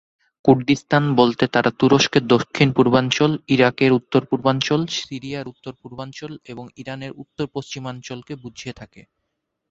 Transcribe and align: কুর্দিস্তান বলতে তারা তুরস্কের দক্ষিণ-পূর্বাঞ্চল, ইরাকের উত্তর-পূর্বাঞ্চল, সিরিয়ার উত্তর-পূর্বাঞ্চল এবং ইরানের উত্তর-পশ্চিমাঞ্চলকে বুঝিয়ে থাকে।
কুর্দিস্তান 0.45 1.03
বলতে 1.15 1.43
তারা 1.47 1.69
তুরস্কের 1.79 2.23
দক্ষিণ-পূর্বাঞ্চল, 2.27 3.31
ইরাকের 3.47 3.91
উত্তর-পূর্বাঞ্চল, 3.93 4.81
সিরিয়ার 4.99 5.45
উত্তর-পূর্বাঞ্চল 5.47 6.31
এবং 6.45 6.65
ইরানের 6.75 7.11
উত্তর-পশ্চিমাঞ্চলকে 7.23 8.33
বুঝিয়ে 8.43 8.73
থাকে। 8.73 9.01